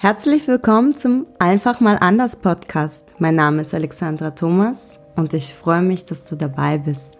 Herzlich 0.00 0.46
willkommen 0.46 0.96
zum 0.96 1.26
Einfach 1.40 1.80
mal 1.80 1.96
anders 1.96 2.36
Podcast. 2.36 3.16
Mein 3.18 3.34
Name 3.34 3.62
ist 3.62 3.74
Alexandra 3.74 4.30
Thomas 4.30 5.00
und 5.16 5.34
ich 5.34 5.52
freue 5.52 5.82
mich, 5.82 6.04
dass 6.04 6.24
du 6.24 6.36
dabei 6.36 6.78
bist. 6.78 7.18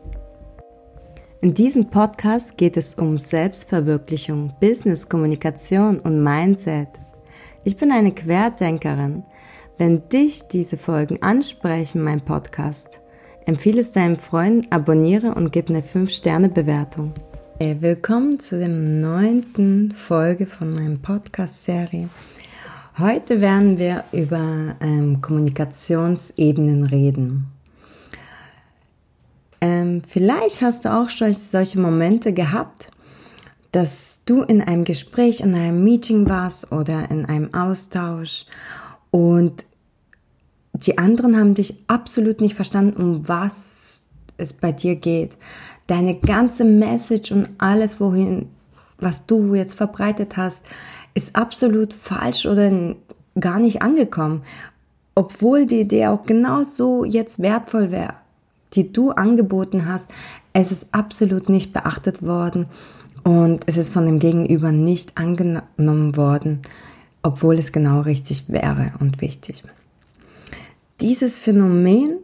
In 1.41 1.55
diesem 1.55 1.91
Podcast 1.91 2.57
geht 2.57 2.77
es 2.77 2.95
um 2.95 3.19
Selbstverwirklichung, 3.19 4.55
Business, 4.61 5.09
Kommunikation 5.09 5.99
und 5.99 6.23
Mindset. 6.23 6.87
Ich 7.65 7.77
bin 7.77 7.91
eine 7.91 8.13
Querdenkerin. 8.13 9.25
Wenn 9.77 10.09
dich 10.09 10.47
diese 10.47 10.77
Folgen 10.77 11.21
ansprechen, 11.21 12.05
mein 12.05 12.21
Podcast, 12.21 13.01
empfehle 13.45 13.81
es 13.81 13.91
deinen 13.91 14.19
Freunden, 14.19 14.71
abonniere 14.71 15.35
und 15.35 15.51
gib 15.51 15.69
eine 15.69 15.81
5-Sterne-Bewertung. 15.81 17.13
Hey, 17.59 17.77
willkommen 17.81 18.39
zu 18.39 18.57
der 18.57 18.69
neunten 18.69 19.91
Folge 19.91 20.47
von 20.47 20.73
meinem 20.73 21.03
Podcast-Serie. 21.03 22.09
Heute 22.99 23.41
werden 23.41 23.79
wir 23.79 24.03
über 24.11 24.75
ähm, 24.81 25.21
Kommunikationsebenen 25.21 26.83
reden. 26.83 27.47
Ähm, 29.61 30.03
vielleicht 30.05 30.63
hast 30.63 30.85
du 30.85 30.93
auch 30.93 31.09
solche 31.09 31.79
Momente 31.79 32.33
gehabt, 32.33 32.91
dass 33.71 34.23
du 34.27 34.43
in 34.43 34.63
einem 34.63 34.83
Gespräch, 34.83 35.39
in 35.39 35.55
einem 35.55 35.85
Meeting 35.85 36.29
warst 36.29 36.73
oder 36.73 37.09
in 37.09 37.25
einem 37.25 37.55
Austausch 37.55 38.47
und 39.13 39.65
die 40.73 40.99
anderen 40.99 41.37
haben 41.37 41.55
dich 41.55 41.77
absolut 41.87 42.41
nicht 42.41 42.57
verstanden, 42.57 43.01
um 43.01 43.29
was 43.29 44.07
es 44.39 44.53
bei 44.53 44.73
dir 44.73 44.97
geht. 44.97 45.37
Deine 45.87 46.17
ganze 46.17 46.65
Message 46.65 47.31
und 47.31 47.49
alles, 47.59 48.01
wohin, 48.01 48.49
was 48.99 49.25
du 49.27 49.55
jetzt 49.55 49.75
verbreitet 49.75 50.37
hast, 50.37 50.63
ist 51.19 51.35
absolut 51.35 51.93
falsch 51.93 52.47
oder 52.47 52.95
gar 53.41 53.59
nicht 53.59 53.83
angekommen, 53.83 54.43
obwohl 55.17 55.67
die 55.67 55.81
Idee 55.81 56.07
auch 56.07 56.25
genauso 56.25 57.05
jetzt 57.05 57.43
wertvoll 57.43 57.91
wäre, 57.91 58.15
die 58.75 58.93
du 58.93 59.11
angeboten 59.11 59.87
hast. 59.87 60.09
Es 60.53 60.71
ist 60.71 60.87
absolut 60.93 61.49
nicht 61.49 61.73
beachtet 61.73 62.23
worden 62.23 62.67
und 63.25 63.65
es 63.67 63.77
ist 63.77 63.93
von 63.93 64.07
dem 64.07 64.21
Gegenüber 64.21 64.71
nicht 64.71 65.19
angenommen 65.19 66.17
worden, 66.17 66.61
obwohl 67.25 67.59
es 67.59 67.73
genau 67.73 68.03
richtig 68.03 68.49
wäre 68.49 68.93
und 69.01 69.21
wichtig. 69.21 69.65
Dieses 71.01 71.37
Phänomen 71.37 72.19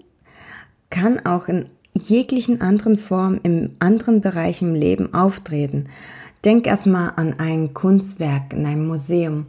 kann 0.90 1.26
auch 1.26 1.48
in 1.48 1.66
jeglichen 1.94 2.60
anderen 2.60 2.96
Formen, 2.96 3.40
im 3.42 3.70
anderen 3.80 4.20
Bereich 4.20 4.62
im 4.62 4.76
Leben 4.76 5.12
auftreten. 5.14 5.86
Denk 6.44 6.66
erstmal 6.66 7.12
an 7.16 7.34
ein 7.38 7.72
Kunstwerk 7.72 8.52
in 8.52 8.66
einem 8.66 8.86
Museum. 8.86 9.46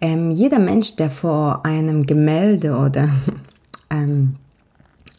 Ähm, 0.00 0.32
jeder 0.32 0.58
Mensch, 0.58 0.96
der 0.96 1.10
vor 1.10 1.64
einem 1.64 2.06
Gemälde 2.06 2.76
oder 2.76 3.08
ähm, 3.90 4.36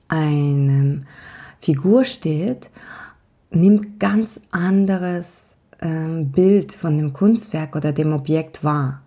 einem 0.10 1.06
Figur 1.62 2.04
steht, 2.04 2.70
nimmt 3.52 4.00
ganz 4.00 4.42
anderes 4.52 5.58
ähm, 5.82 6.32
Bild 6.32 6.74
von 6.74 6.98
dem 6.98 7.14
Kunstwerk 7.14 7.76
oder 7.76 7.94
dem 7.94 8.12
Objekt 8.12 8.64
wahr. 8.64 9.03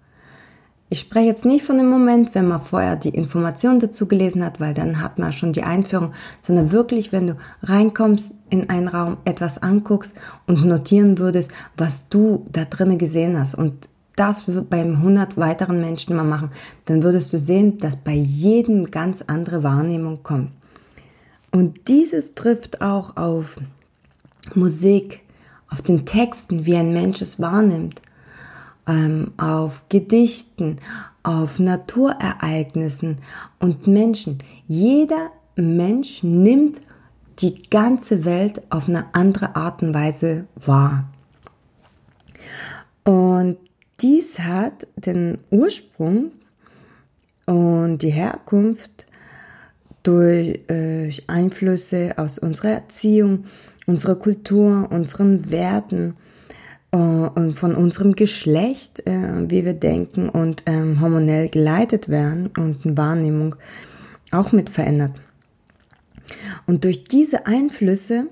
Ich 0.89 1.01
spreche 1.01 1.27
jetzt 1.27 1.45
nicht 1.45 1.65
von 1.65 1.79
dem 1.79 1.89
Moment, 1.89 2.35
wenn 2.37 2.47
man 2.47 2.61
vorher 2.61 2.95
die 2.95 3.09
Information 3.09 3.81
dazu 3.81 4.07
gelesen 4.07 4.45
hat, 4.45 4.61
weil 4.61 4.73
dann 4.73 5.03
hat 5.03 5.19
man 5.19 5.33
schon 5.33 5.53
die 5.53 5.65
Einführung, 5.65 6.13
sondern 6.43 6.71
wirklich, 6.71 7.11
wenn 7.11 7.27
du 7.27 7.37
reinkommst 7.65 8.33
in 8.51 8.71
einen 8.71 8.87
Raum, 8.87 9.17
etwas 9.25 9.61
anguckst 9.61 10.15
und 10.47 10.65
notieren 10.65 11.19
würdest, 11.19 11.51
was 11.77 12.09
du 12.09 12.47
da 12.53 12.65
drinnen 12.65 12.99
gesehen 12.99 13.37
hast 13.39 13.57
und 13.57 13.89
das 14.15 14.45
beim 14.71 14.93
100 14.93 15.37
weiteren 15.37 15.81
Menschen 15.81 16.15
mal 16.15 16.25
machen, 16.25 16.51
dann 16.85 17.03
würdest 17.03 17.33
du 17.33 17.39
sehen, 17.39 17.79
dass 17.79 17.97
bei 17.97 18.15
jedem 18.15 18.91
ganz 18.91 19.23
andere 19.23 19.65
Wahrnehmung 19.65 20.23
kommt. 20.23 20.53
Und 21.51 21.89
dieses 21.89 22.35
trifft 22.35 22.81
auch 22.81 23.17
auf 23.17 23.57
Musik, 24.55 25.21
auf 25.69 25.83
den 25.83 26.07
Texten, 26.07 26.65
wie 26.65 26.77
ein 26.77 26.93
Mensch 26.93 27.21
es 27.21 27.41
wahrnimmt 27.41 28.01
ähm, 28.87 29.33
auf 29.37 29.83
Gedichten, 29.89 30.79
auf 31.23 31.59
Naturereignissen 31.59 33.19
und 33.59 33.87
Menschen. 33.87 34.39
Jeder 34.69 35.31
Mensch 35.57 36.23
nimmt 36.23 36.81
die 37.41 37.63
ganze 37.69 38.25
Welt 38.25 38.63
auf 38.71 38.89
eine 38.89 39.15
andere 39.15 39.57
Art 39.57 39.83
und 39.83 39.93
Weise 39.93 40.47
wahr. 40.65 41.09
Und 43.05 43.59
dies 44.01 44.39
hat 44.39 44.87
den 44.97 45.39
Ursprung 45.51 46.33
und 47.47 47.99
die 47.99 48.11
Herkunft 48.11 49.07
durch 50.03 50.61
äh, 50.69 51.11
Einflüsse 51.27 52.15
aus 52.17 52.39
unserer 52.39 52.71
Erziehung, 52.71 53.45
unserer 53.87 54.17
Kultur, 54.17 54.89
unseren 54.91 55.51
Werten 55.51 56.15
von 56.93 57.75
unserem 57.75 58.15
Geschlecht, 58.15 59.07
äh, 59.07 59.51
wie 59.51 59.65
wir 59.65 59.75
denken 59.75 60.29
und 60.29 60.63
ähm, 60.67 61.01
hormonell 61.01 61.49
geleitet 61.49 62.09
werden 62.09 62.47
und 62.57 62.97
Wahrnehmung 62.97 63.57
auch 64.31 64.53
mit 64.53 64.71
verändert. 64.71 65.13
Und 66.67 66.85
durch 66.85 67.05
diese 67.05 67.47
Einflüsse 67.47 68.29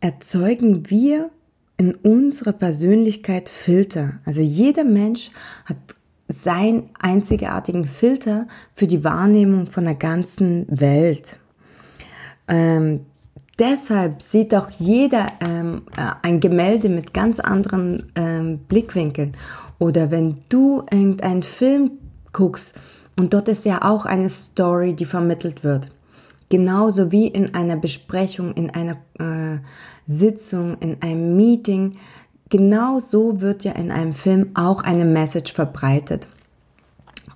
erzeugen 0.00 0.90
wir 0.90 1.30
in 1.76 1.94
unserer 1.94 2.52
Persönlichkeit 2.52 3.48
Filter. 3.48 4.20
Also 4.24 4.40
jeder 4.40 4.84
Mensch 4.84 5.30
hat 5.64 5.76
seinen 6.28 6.90
einzigartigen 6.98 7.86
Filter 7.86 8.46
für 8.74 8.86
die 8.86 9.04
Wahrnehmung 9.04 9.66
von 9.66 9.84
der 9.84 9.94
ganzen 9.94 10.66
Welt. 10.68 11.38
Ähm, 12.48 13.06
deshalb 13.58 14.22
sieht 14.22 14.54
auch 14.54 14.70
jeder 14.70 15.32
ähm, 15.40 15.82
äh, 15.96 16.10
ein 16.22 16.40
Gemälde 16.40 16.88
mit 16.88 17.14
ganz 17.14 17.40
anderen 17.40 18.12
ähm, 18.14 18.58
Blickwinkeln. 18.68 19.32
Oder 19.78 20.10
wenn 20.10 20.42
du 20.48 20.84
irgendeinen 20.90 21.42
Film 21.42 21.92
guckst 22.32 22.74
und 23.16 23.34
dort 23.34 23.48
ist 23.48 23.64
ja 23.64 23.82
auch 23.82 24.04
eine 24.04 24.28
Story, 24.28 24.94
die 24.94 25.04
vermittelt 25.04 25.64
wird. 25.64 25.90
Genauso 26.48 27.10
wie 27.10 27.26
in 27.28 27.54
einer 27.54 27.76
Besprechung, 27.76 28.54
in 28.54 28.70
einer 28.70 28.96
äh, 29.18 29.58
Sitzung, 30.06 30.76
in 30.80 31.02
einem 31.02 31.36
Meeting. 31.36 31.96
Genau 32.50 33.00
so 33.00 33.40
wird 33.40 33.64
ja 33.64 33.72
in 33.72 33.90
einem 33.90 34.12
Film 34.12 34.50
auch 34.54 34.82
eine 34.82 35.04
Message 35.04 35.52
verbreitet 35.52 36.28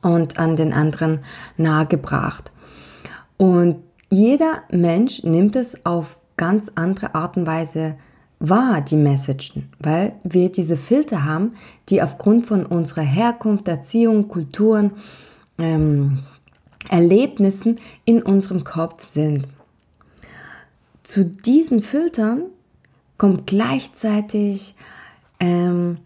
und 0.02 0.38
an 0.38 0.56
den 0.56 0.72
anderen 0.72 1.20
nahegebracht. 1.56 2.52
Und 3.36 3.76
jeder 4.10 4.62
Mensch 4.70 5.22
nimmt 5.22 5.56
es 5.56 5.84
auf 5.84 6.18
ganz 6.36 6.72
andere 6.74 7.14
Art 7.14 7.36
und 7.36 7.46
Weise 7.46 7.96
wahr, 8.40 8.80
die 8.80 8.96
Messagen, 8.96 9.70
weil 9.80 10.14
wir 10.22 10.50
diese 10.50 10.76
Filter 10.76 11.24
haben, 11.24 11.54
die 11.88 12.02
aufgrund 12.02 12.46
von 12.46 12.64
unserer 12.64 13.02
Herkunft, 13.02 13.68
Erziehung, 13.68 14.28
Kulturen, 14.28 14.92
ähm, 15.58 16.20
Erlebnissen 16.88 17.80
in 18.04 18.22
unserem 18.22 18.64
Kopf 18.64 19.04
sind. 19.04 19.48
Zu 21.02 21.24
diesen 21.24 21.82
Filtern 21.82 22.42
kommt 23.18 23.46
gleichzeitig 23.46 24.74
ähm, 25.40 25.98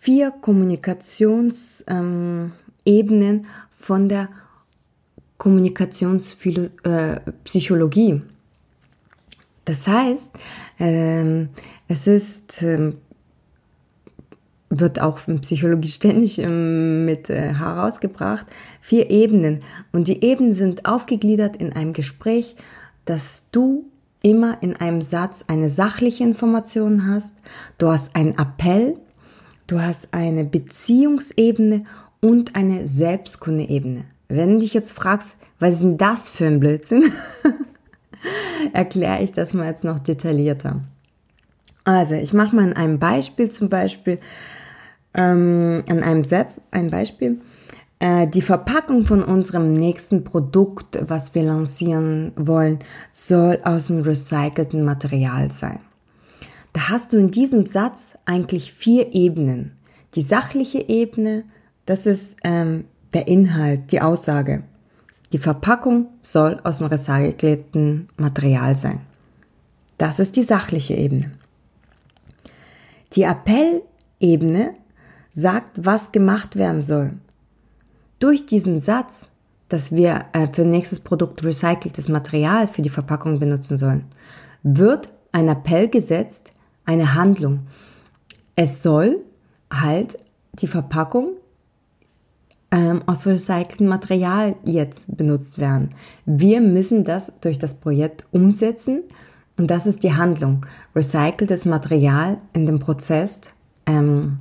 vier 0.00 0.30
Kommunikationsebenen 0.30 2.52
ähm, 2.86 3.42
von 3.76 4.08
der 4.08 4.28
Kommunikationspsychologie. 5.38 8.10
Äh, 8.10 8.20
das 9.64 9.86
heißt, 9.86 10.30
ähm, 10.78 11.48
es 11.88 12.06
ist, 12.06 12.62
ähm, 12.62 12.98
wird 14.70 15.00
auch 15.00 15.26
in 15.28 15.40
Psychologie 15.40 15.88
ständig 15.88 16.38
ähm, 16.38 17.04
mit 17.04 17.30
äh, 17.30 17.54
herausgebracht, 17.54 18.46
vier 18.80 19.10
Ebenen. 19.10 19.60
Und 19.92 20.08
die 20.08 20.24
Ebenen 20.24 20.54
sind 20.54 20.86
aufgegliedert 20.86 21.56
in 21.56 21.72
einem 21.72 21.92
Gespräch, 21.92 22.56
dass 23.04 23.42
du 23.52 23.84
immer 24.22 24.62
in 24.62 24.76
einem 24.76 25.00
Satz 25.00 25.44
eine 25.46 25.70
sachliche 25.70 26.24
Information 26.24 27.06
hast, 27.06 27.36
du 27.78 27.88
hast 27.88 28.16
einen 28.16 28.36
Appell, 28.36 28.96
du 29.66 29.80
hast 29.80 30.12
eine 30.12 30.44
Beziehungsebene 30.44 31.84
und 32.20 32.56
eine 32.56 32.88
Selbstkundeebene. 32.88 34.04
Wenn 34.28 34.54
du 34.54 34.58
dich 34.60 34.74
jetzt 34.74 34.92
fragst, 34.92 35.38
was 35.58 35.74
ist 35.74 35.82
denn 35.82 35.98
das 35.98 36.28
für 36.28 36.46
ein 36.46 36.60
Blödsinn, 36.60 37.12
erkläre 38.72 39.22
ich 39.22 39.32
das 39.32 39.54
mal 39.54 39.66
jetzt 39.66 39.84
noch 39.84 39.98
detaillierter. 39.98 40.80
Also, 41.84 42.14
ich 42.14 42.34
mache 42.34 42.54
mal 42.54 42.66
in 42.66 42.74
einem 42.74 42.98
Beispiel 42.98 43.50
zum 43.50 43.70
Beispiel, 43.70 44.18
ähm, 45.14 45.82
an 45.88 46.02
einem 46.02 46.24
Satz 46.24 46.60
ein 46.70 46.90
Beispiel. 46.90 47.40
Äh, 47.98 48.26
die 48.28 48.42
Verpackung 48.42 49.06
von 49.06 49.22
unserem 49.24 49.72
nächsten 49.72 50.22
Produkt, 50.22 50.98
was 51.00 51.34
wir 51.34 51.42
lancieren 51.42 52.32
wollen, 52.36 52.80
soll 53.10 53.58
aus 53.64 53.86
dem 53.86 54.02
recycelten 54.02 54.84
Material 54.84 55.50
sein. 55.50 55.80
Da 56.74 56.90
hast 56.90 57.12
du 57.12 57.16
in 57.16 57.30
diesem 57.30 57.64
Satz 57.64 58.18
eigentlich 58.26 58.72
vier 58.72 59.14
Ebenen. 59.14 59.72
Die 60.14 60.22
sachliche 60.22 60.88
Ebene, 60.88 61.44
das 61.86 62.06
ist 62.06 62.36
ähm, 62.44 62.84
der 63.14 63.28
Inhalt, 63.28 63.92
die 63.92 64.00
Aussage. 64.00 64.62
Die 65.32 65.38
Verpackung 65.38 66.06
soll 66.20 66.58
aus 66.64 66.80
einem 66.80 66.90
recycelten 66.90 68.08
Material 68.16 68.76
sein. 68.76 69.00
Das 69.98 70.20
ist 70.20 70.36
die 70.36 70.42
sachliche 70.42 70.94
Ebene. 70.94 71.32
Die 73.12 73.24
Appellebene 73.24 74.74
sagt, 75.34 75.84
was 75.84 76.12
gemacht 76.12 76.56
werden 76.56 76.82
soll. 76.82 77.12
Durch 78.18 78.46
diesen 78.46 78.80
Satz, 78.80 79.26
dass 79.68 79.92
wir 79.92 80.26
äh, 80.32 80.48
für 80.52 80.64
nächstes 80.64 81.00
Produkt 81.00 81.44
recyceltes 81.44 82.08
Material 82.08 82.66
für 82.66 82.82
die 82.82 82.88
Verpackung 82.88 83.38
benutzen 83.38 83.78
sollen, 83.78 84.04
wird 84.62 85.08
ein 85.32 85.48
Appell 85.48 85.88
gesetzt, 85.88 86.52
eine 86.84 87.14
Handlung. 87.14 87.60
Es 88.56 88.82
soll 88.82 89.18
halt 89.72 90.18
die 90.54 90.66
Verpackung 90.66 91.36
ähm, 92.70 93.02
aus 93.06 93.26
recyceltem 93.26 93.86
Material 93.86 94.56
jetzt 94.64 95.16
benutzt 95.16 95.58
werden. 95.58 95.90
Wir 96.26 96.60
müssen 96.60 97.04
das 97.04 97.32
durch 97.40 97.58
das 97.58 97.74
Projekt 97.74 98.24
umsetzen 98.30 99.02
und 99.56 99.70
das 99.70 99.86
ist 99.86 100.02
die 100.02 100.14
Handlung. 100.14 100.66
Recyceltes 100.94 101.64
Material 101.64 102.38
in 102.52 102.66
dem 102.66 102.78
Prozess 102.78 103.40
ähm, 103.86 104.40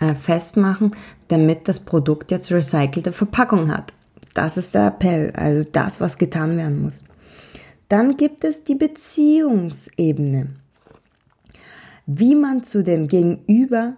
äh, 0.00 0.14
festmachen, 0.14 0.92
damit 1.28 1.68
das 1.68 1.80
Produkt 1.80 2.30
jetzt 2.30 2.50
recycelte 2.50 3.12
Verpackung 3.12 3.70
hat. 3.70 3.92
Das 4.34 4.56
ist 4.56 4.74
der 4.74 4.88
Appell, 4.88 5.32
also 5.34 5.68
das, 5.70 6.00
was 6.00 6.18
getan 6.18 6.56
werden 6.56 6.82
muss. 6.82 7.04
Dann 7.88 8.16
gibt 8.16 8.44
es 8.44 8.64
die 8.64 8.74
Beziehungsebene. 8.74 10.48
Wie 12.06 12.34
man 12.34 12.64
zu 12.64 12.82
dem 12.82 13.08
Gegenüber, 13.08 13.94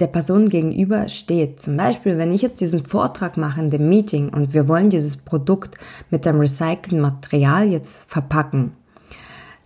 der 0.00 0.06
Person 0.08 0.48
gegenüber 0.48 1.08
steht. 1.08 1.60
Zum 1.60 1.76
Beispiel, 1.76 2.18
wenn 2.18 2.32
ich 2.32 2.42
jetzt 2.42 2.60
diesen 2.60 2.84
Vortrag 2.84 3.36
mache 3.36 3.60
in 3.60 3.70
dem 3.70 3.88
Meeting 3.88 4.28
und 4.28 4.52
wir 4.52 4.68
wollen 4.68 4.90
dieses 4.90 5.16
Produkt 5.16 5.76
mit 6.10 6.26
dem 6.26 6.38
recycelten 6.38 7.00
Material 7.00 7.70
jetzt 7.70 8.04
verpacken, 8.08 8.72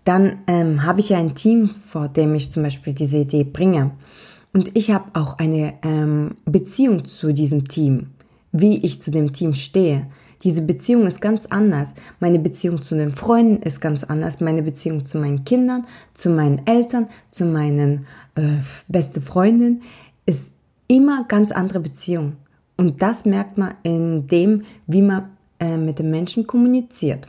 dann 0.04 0.38
ähm, 0.46 0.84
habe 0.84 1.00
ich 1.00 1.10
ja 1.10 1.18
ein 1.18 1.34
Team, 1.34 1.68
vor 1.68 2.08
dem 2.08 2.34
ich 2.34 2.50
zum 2.50 2.62
Beispiel 2.62 2.94
diese 2.94 3.18
Idee 3.18 3.44
bringe. 3.44 3.92
Und 4.52 4.76
ich 4.76 4.90
habe 4.90 5.10
auch 5.14 5.38
eine 5.38 5.74
ähm, 5.82 6.36
Beziehung 6.44 7.04
zu 7.04 7.32
diesem 7.32 7.68
Team, 7.68 8.08
wie 8.52 8.78
ich 8.78 9.02
zu 9.02 9.10
dem 9.10 9.32
Team 9.32 9.54
stehe. 9.54 10.06
Diese 10.42 10.62
Beziehung 10.62 11.06
ist 11.06 11.20
ganz 11.20 11.46
anders. 11.46 11.92
Meine 12.18 12.38
Beziehung 12.38 12.82
zu 12.82 12.96
den 12.96 13.12
Freunden 13.12 13.62
ist 13.62 13.80
ganz 13.80 14.04
anders. 14.04 14.40
Meine 14.40 14.62
Beziehung 14.62 15.04
zu 15.04 15.18
meinen 15.18 15.44
Kindern, 15.44 15.86
zu 16.14 16.30
meinen 16.30 16.66
Eltern, 16.66 17.08
zu 17.30 17.44
meinen 17.44 18.06
äh, 18.36 18.56
beste 18.88 19.20
Freundin 19.20 19.82
ist 20.26 20.52
immer 20.86 21.24
ganz 21.24 21.52
andere 21.52 21.80
Beziehung. 21.80 22.36
Und 22.76 23.02
das 23.02 23.24
merkt 23.24 23.58
man 23.58 23.74
in 23.82 24.26
dem, 24.26 24.62
wie 24.86 25.02
man 25.02 25.30
äh, 25.58 25.76
mit 25.76 25.98
den 25.98 26.10
Menschen 26.10 26.46
kommuniziert. 26.46 27.28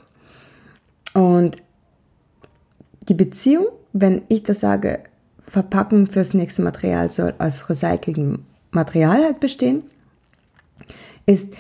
Und 1.13 1.57
die 3.09 3.13
Beziehung, 3.13 3.67
wenn 3.93 4.21
ich 4.29 4.43
das 4.43 4.61
sage, 4.61 4.99
Verpackung 5.47 6.07
fürs 6.07 6.33
nächste 6.33 6.61
Material 6.61 7.09
soll 7.09 7.33
aus 7.38 7.69
recyceltem 7.69 8.45
Material 8.71 9.23
halt 9.23 9.41
bestehen, 9.41 9.83
ist, 11.25 11.53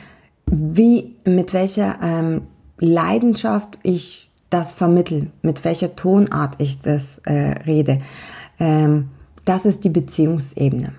wie, 0.45 1.15
mit 1.25 1.53
welcher 1.53 1.99
ähm, 2.01 2.43
Leidenschaft 2.79 3.77
ich 3.83 4.29
das 4.49 4.71
vermittel, 4.73 5.31
mit 5.41 5.63
welcher 5.65 5.95
Tonart 5.95 6.55
ich 6.57 6.79
das 6.79 7.19
äh, 7.19 7.53
rede. 7.65 7.99
Ähm, 8.59 9.09
das 9.45 9.65
ist 9.65 9.83
die 9.83 9.89
Beziehungsebene. 9.89 10.93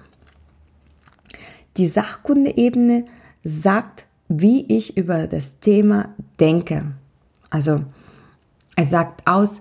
Die 1.76 1.88
Sachkundeebene 1.88 3.04
sagt, 3.44 4.06
wie 4.28 4.64
ich 4.66 4.96
über 4.96 5.26
das 5.26 5.58
Thema 5.60 6.10
denke. 6.40 6.92
Also 7.50 7.82
es 8.76 8.90
sagt 8.90 9.26
aus, 9.26 9.60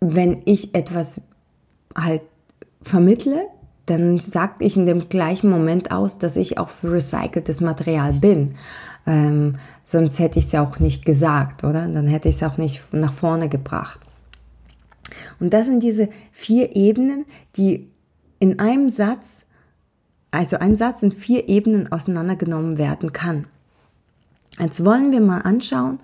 wenn 0.00 0.40
ich 0.46 0.74
etwas 0.74 1.20
halt 1.94 2.22
vermittle, 2.82 3.46
dann 3.86 4.18
sage 4.18 4.64
ich 4.64 4.76
in 4.76 4.86
dem 4.86 5.08
gleichen 5.08 5.50
Moment 5.50 5.90
aus, 5.90 6.18
dass 6.18 6.36
ich 6.36 6.58
auch 6.58 6.68
für 6.68 6.92
recyceltes 6.92 7.60
Material 7.60 8.12
bin. 8.12 8.54
Ähm, 9.06 9.56
sonst 9.82 10.18
hätte 10.18 10.38
ich 10.38 10.46
es 10.46 10.52
ja 10.52 10.62
auch 10.62 10.78
nicht 10.78 11.04
gesagt, 11.04 11.64
oder? 11.64 11.88
Dann 11.88 12.06
hätte 12.06 12.28
ich 12.28 12.36
es 12.36 12.42
auch 12.42 12.56
nicht 12.56 12.92
nach 12.92 13.12
vorne 13.12 13.48
gebracht. 13.48 14.00
Und 15.40 15.52
das 15.52 15.66
sind 15.66 15.82
diese 15.82 16.08
vier 16.30 16.76
Ebenen, 16.76 17.24
die 17.56 17.90
in 18.38 18.58
einem 18.58 18.88
Satz, 18.90 19.42
also 20.30 20.58
ein 20.58 20.76
Satz 20.76 21.02
in 21.02 21.12
vier 21.12 21.48
Ebenen 21.48 21.90
auseinandergenommen 21.90 22.78
werden 22.78 23.12
kann. 23.12 23.46
Jetzt 24.58 24.84
wollen 24.84 25.12
wir 25.12 25.20
mal 25.20 25.40
anschauen, 25.40 26.00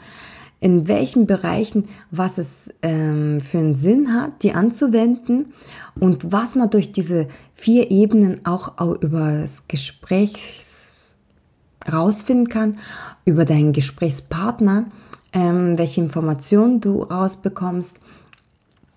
in 0.60 0.88
welchen 0.88 1.26
Bereichen 1.26 1.88
was 2.10 2.38
es 2.38 2.72
ähm, 2.82 3.40
für 3.40 3.58
einen 3.58 3.74
Sinn 3.74 4.14
hat, 4.14 4.42
die 4.42 4.52
anzuwenden 4.52 5.52
und 6.00 6.32
was 6.32 6.54
man 6.54 6.70
durch 6.70 6.92
diese 6.92 7.28
vier 7.54 7.90
Ebenen 7.90 8.44
auch, 8.46 8.78
auch 8.78 9.00
über 9.00 9.40
das 9.40 9.68
Gespräch 9.68 10.62
rausfinden 11.90 12.48
kann, 12.48 12.78
über 13.24 13.44
deinen 13.44 13.72
Gesprächspartner, 13.72 14.86
ähm, 15.32 15.78
welche 15.78 16.00
Informationen 16.00 16.80
du 16.80 17.02
rausbekommst 17.02 17.98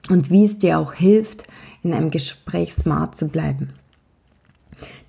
und 0.09 0.29
wie 0.29 0.45
es 0.45 0.57
dir 0.57 0.79
auch 0.79 0.93
hilft, 0.93 1.43
in 1.83 1.93
einem 1.93 2.09
Gespräch 2.09 2.73
smart 2.73 3.15
zu 3.15 3.27
bleiben. 3.27 3.73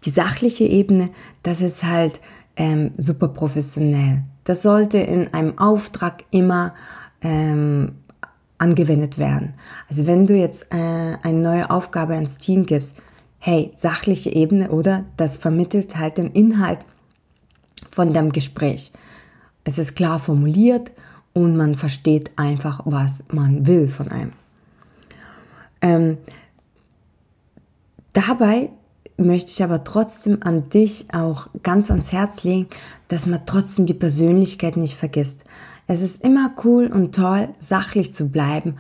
Die 0.05 0.11
sachliche 0.11 0.65
Ebene, 0.65 1.11
das 1.43 1.61
ist 1.61 1.83
halt 1.83 2.21
ähm, 2.57 2.93
super 2.97 3.29
professionell. 3.29 4.23
Das 4.45 4.63
sollte 4.63 4.99
in 4.99 5.33
einem 5.35 5.59
Auftrag 5.59 6.25
immer 6.31 6.75
ähm, 7.23 7.93
angewendet 8.59 9.19
werden. 9.19 9.55
Also 9.89 10.07
wenn 10.07 10.27
du 10.27 10.37
jetzt 10.37 10.73
äh, 10.73 11.17
eine 11.23 11.39
neue 11.39 11.71
Aufgabe 11.71 12.15
ans 12.15 12.39
Team 12.39 12.67
gibst, 12.67 12.97
hey, 13.39 13.73
sachliche 13.75 14.31
Ebene 14.31 14.71
oder 14.71 15.05
das 15.17 15.39
vermittelt 15.39 15.97
halt 15.97 16.19
den 16.19 16.31
Inhalt 16.33 16.81
von 17.91 18.13
dem 18.13 18.33
Gespräch. 18.33 18.93
Es 19.65 19.79
ist 19.79 19.97
klar 19.97 20.19
formuliert 20.19 20.93
und 21.33 21.57
man 21.57 21.75
versteht 21.75 22.31
einfach, 22.37 22.83
was 22.85 23.25
man 23.33 23.67
will 23.67 23.89
von 23.89 24.09
einem. 24.09 24.33
Ähm, 25.81 26.19
dabei 28.13 28.71
möchte 29.21 29.53
ich 29.53 29.63
aber 29.63 29.85
trotzdem 29.85 30.39
an 30.43 30.69
dich 30.71 31.07
auch 31.13 31.49
ganz 31.63 31.91
ans 31.91 32.13
Herz 32.13 32.43
legen, 32.45 32.67
dass 33.09 33.27
man 33.27 33.47
trotzdem 33.47 33.87
die 33.87 33.95
Persönlichkeit 33.95 34.77
nicht 34.77 34.97
vergisst. 34.97 35.45
Es 35.87 36.03
ist 36.03 36.25
immer 36.25 36.53
cool 36.65 36.87
und 36.87 37.15
toll, 37.15 37.49
sachlich 37.59 38.15
zu 38.15 38.31
bleiben, 38.31 38.77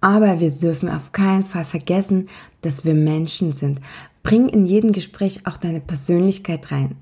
aber 0.00 0.40
wir 0.40 0.50
dürfen 0.50 0.88
auf 0.88 1.12
keinen 1.12 1.44
Fall 1.44 1.64
vergessen, 1.64 2.28
dass 2.62 2.84
wir 2.84 2.94
Menschen 2.94 3.52
sind. 3.52 3.80
Bring 4.22 4.48
in 4.48 4.66
jedem 4.66 4.92
Gespräch 4.92 5.46
auch 5.46 5.56
deine 5.56 5.80
Persönlichkeit 5.80 6.70
rein. 6.70 6.96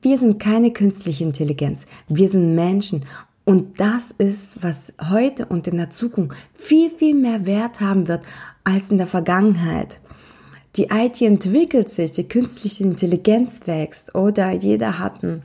Wir 0.00 0.18
sind 0.18 0.38
keine 0.38 0.72
künstliche 0.72 1.24
Intelligenz, 1.24 1.86
wir 2.08 2.28
sind 2.28 2.54
Menschen 2.54 3.04
und 3.44 3.80
das 3.80 4.12
ist, 4.12 4.62
was 4.62 4.92
heute 5.10 5.46
und 5.46 5.66
in 5.66 5.76
der 5.76 5.90
Zukunft 5.90 6.36
viel, 6.54 6.90
viel 6.90 7.14
mehr 7.14 7.46
Wert 7.46 7.80
haben 7.80 8.08
wird 8.08 8.22
als 8.64 8.90
in 8.90 8.98
der 8.98 9.06
Vergangenheit 9.06 10.00
die 10.76 10.88
IT 10.90 11.20
entwickelt 11.20 11.90
sich, 11.90 12.12
die 12.12 12.28
künstliche 12.28 12.84
Intelligenz 12.84 13.60
wächst 13.66 14.14
oder 14.14 14.52
jeder 14.52 14.98
hat 14.98 15.22
ein 15.22 15.42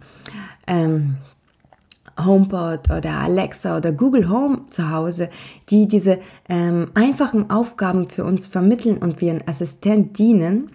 ähm, 0.67 1.17
HomePod 2.19 2.89
oder 2.89 3.11
Alexa 3.19 3.77
oder 3.77 3.91
Google 3.91 4.29
Home 4.29 4.61
zu 4.69 4.89
Hause, 4.89 5.29
die 5.69 5.87
diese 5.87 6.19
ähm, 6.49 6.91
einfachen 6.93 7.49
Aufgaben 7.49 8.07
für 8.07 8.23
uns 8.23 8.47
vermitteln 8.47 8.97
und 8.97 9.21
wie 9.21 9.29
ein 9.29 9.47
Assistent 9.47 10.17
dienen, 10.17 10.71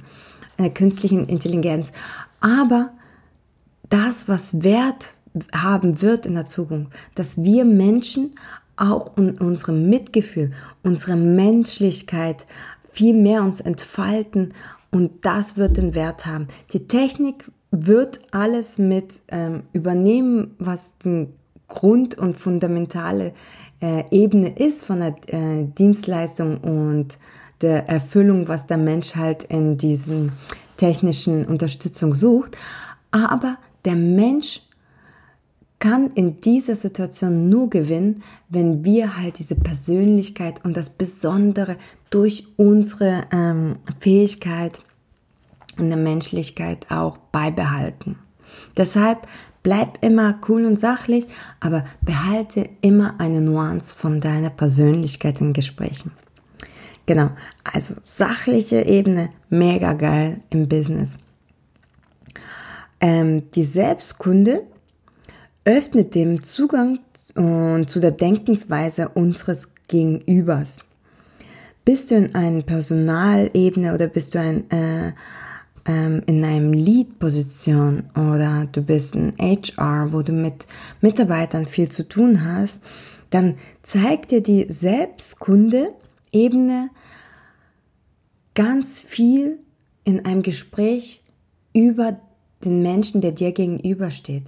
äh, 0.58 0.70
künstlichen 0.70 1.26
Intelligenz. 1.26 1.90
Aber 2.40 2.90
das, 3.88 4.28
was 4.28 4.62
Wert 4.62 5.12
haben 5.54 6.02
wird 6.02 6.26
in 6.26 6.34
der 6.34 6.46
Zukunft, 6.46 6.92
dass 7.14 7.42
wir 7.42 7.64
Menschen 7.64 8.34
auch 8.76 9.16
in 9.16 9.38
unserem 9.38 9.88
Mitgefühl, 9.88 10.52
unsere 10.82 11.16
Menschlichkeit 11.16 12.46
viel 12.92 13.14
mehr 13.14 13.42
uns 13.42 13.60
entfalten 13.60 14.54
und 14.90 15.24
das 15.24 15.56
wird 15.56 15.78
den 15.78 15.94
Wert 15.94 16.26
haben. 16.26 16.48
Die 16.72 16.86
Technik 16.86 17.50
wird 17.70 18.20
alles 18.30 18.78
mit 18.78 19.20
ähm, 19.28 19.62
übernehmen, 19.72 20.54
was 20.58 20.92
die 21.04 21.28
Grund- 21.68 22.18
und 22.18 22.36
fundamentale 22.36 23.32
äh, 23.80 24.04
Ebene 24.10 24.56
ist 24.56 24.84
von 24.84 25.00
der 25.00 25.16
äh, 25.28 25.64
Dienstleistung 25.64 26.58
und 26.58 27.18
der 27.62 27.88
Erfüllung, 27.88 28.48
was 28.48 28.66
der 28.66 28.76
Mensch 28.76 29.16
halt 29.16 29.44
in 29.44 29.78
diesen 29.78 30.32
technischen 30.76 31.46
Unterstützung 31.46 32.14
sucht. 32.14 32.58
Aber 33.10 33.56
der 33.84 33.96
Mensch 33.96 34.62
kann 35.82 36.12
in 36.14 36.40
dieser 36.40 36.76
Situation 36.76 37.48
nur 37.48 37.68
gewinnen, 37.68 38.22
wenn 38.48 38.84
wir 38.84 39.16
halt 39.16 39.40
diese 39.40 39.56
Persönlichkeit 39.56 40.64
und 40.64 40.76
das 40.76 40.90
Besondere 40.90 41.76
durch 42.08 42.46
unsere 42.56 43.22
ähm, 43.32 43.78
Fähigkeit 43.98 44.80
in 45.76 45.88
der 45.88 45.98
Menschlichkeit 45.98 46.88
auch 46.88 47.16
beibehalten. 47.16 48.20
Deshalb 48.76 49.26
bleib 49.64 49.98
immer 50.04 50.38
cool 50.48 50.66
und 50.66 50.78
sachlich, 50.78 51.26
aber 51.58 51.84
behalte 52.00 52.68
immer 52.80 53.18
eine 53.18 53.40
Nuance 53.40 53.92
von 53.92 54.20
deiner 54.20 54.50
Persönlichkeit 54.50 55.40
in 55.40 55.52
Gesprächen. 55.52 56.12
Genau, 57.06 57.30
also 57.64 57.94
sachliche 58.04 58.82
Ebene, 58.86 59.30
mega 59.50 59.94
geil 59.94 60.38
im 60.50 60.68
Business. 60.68 61.18
Ähm, 63.00 63.50
die 63.50 63.64
Selbstkunde 63.64 64.62
öffnet 65.64 66.14
dem 66.14 66.42
Zugang 66.42 66.98
äh, 67.34 67.86
zu 67.86 68.00
der 68.00 68.12
Denkensweise 68.12 69.08
unseres 69.08 69.72
Gegenübers. 69.88 70.84
Bist 71.84 72.10
du 72.10 72.16
in 72.16 72.34
einer 72.34 72.62
Personalebene 72.62 73.92
oder 73.94 74.06
bist 74.06 74.34
du 74.34 74.40
ein, 74.40 74.70
äh, 74.70 75.12
ähm, 75.84 76.22
in 76.26 76.42
einem 76.44 76.72
Lead-Position 76.72 78.04
oder 78.14 78.68
du 78.70 78.82
bist 78.82 79.14
ein 79.14 79.34
HR, 79.38 80.12
wo 80.12 80.22
du 80.22 80.32
mit 80.32 80.66
Mitarbeitern 81.00 81.66
viel 81.66 81.90
zu 81.90 82.08
tun 82.08 82.44
hast, 82.44 82.80
dann 83.30 83.56
zeigt 83.82 84.30
dir 84.30 84.42
die 84.42 84.66
Selbstkunde-Ebene 84.68 86.90
ganz 88.54 89.00
viel 89.00 89.58
in 90.04 90.24
einem 90.24 90.42
Gespräch 90.42 91.24
über 91.74 92.20
den 92.64 92.82
Menschen, 92.82 93.20
der 93.20 93.32
dir 93.32 93.50
gegenübersteht. 93.52 94.44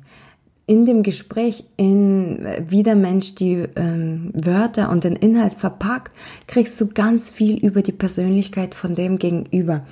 In 0.66 0.86
dem 0.86 1.02
Gespräch, 1.02 1.64
in 1.76 2.46
wie 2.68 2.82
der 2.82 2.96
Mensch 2.96 3.34
die 3.34 3.64
ähm, 3.76 4.30
Wörter 4.32 4.90
und 4.90 5.04
den 5.04 5.16
Inhalt 5.16 5.54
verpackt, 5.54 6.12
kriegst 6.46 6.80
du 6.80 6.88
ganz 6.88 7.28
viel 7.28 7.58
über 7.58 7.82
die 7.82 7.92
Persönlichkeit 7.92 8.74
von 8.74 8.94
dem 8.94 9.18
Gegenüber. 9.18 9.84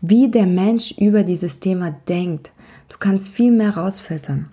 Wie 0.00 0.30
der 0.30 0.46
Mensch 0.46 0.94
über 0.98 1.24
dieses 1.24 1.58
Thema 1.58 1.96
denkt. 2.08 2.52
Du 2.88 2.98
kannst 2.98 3.32
viel 3.32 3.50
mehr 3.50 3.76
rausfiltern. 3.76 4.48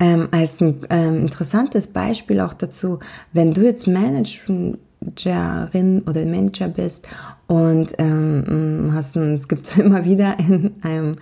Ähm, 0.00 0.28
als 0.30 0.60
ein 0.60 0.86
ähm, 0.90 1.20
interessantes 1.20 1.86
Beispiel 1.86 2.40
auch 2.40 2.54
dazu, 2.54 2.98
wenn 3.32 3.52
du 3.52 3.62
jetzt 3.62 3.86
Managerin 3.86 4.78
oder 6.06 6.24
Manager 6.24 6.68
bist 6.68 7.06
und 7.46 7.94
ähm, 7.98 8.90
hast 8.92 9.16
ein, 9.16 9.34
es 9.34 9.48
gibt 9.48 9.76
immer 9.78 10.04
wieder 10.04 10.38
in 10.38 10.72
einem 10.82 11.16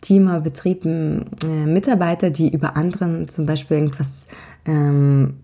Team 0.00 0.26
oder 0.26 0.40
Betrieb 0.40 0.84
äh, 0.84 1.66
Mitarbeiter, 1.66 2.30
die 2.30 2.52
über 2.52 2.76
anderen 2.76 3.28
zum 3.28 3.46
Beispiel 3.46 3.78
irgendwas 3.78 4.26
ähm, 4.66 5.40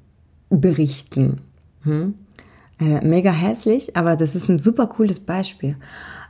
berichten. 0.51 1.41
Hm? 1.83 2.15
Äh, 2.79 3.07
mega 3.07 3.31
hässlich, 3.31 3.97
aber 3.97 4.17
das 4.17 4.35
ist 4.35 4.49
ein 4.49 4.59
super 4.59 4.87
cooles 4.87 5.21
Beispiel. 5.21 5.77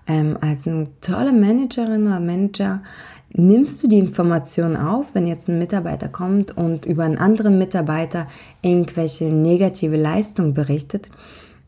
Ähm, 0.07 0.39
als 0.41 0.67
eine 0.67 0.89
tolle 1.01 1.33
Managerin 1.33 2.07
oder 2.07 2.21
Manager 2.21 2.83
nimmst 3.33 3.83
du 3.83 3.89
die 3.89 3.99
Information 3.99 4.77
auf, 4.77 5.15
wenn 5.15 5.27
jetzt 5.27 5.49
ein 5.49 5.59
Mitarbeiter 5.59 6.09
kommt 6.09 6.57
und 6.57 6.87
über 6.87 7.05
einen 7.05 7.19
anderen 7.19 7.59
Mitarbeiter 7.59 8.29
irgendwelche 8.63 9.25
negative 9.25 9.97
Leistung 9.97 10.55
berichtet, 10.55 11.11